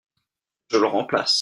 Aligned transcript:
Je 0.71 0.77
le 0.77 0.87
remplace. 0.87 1.29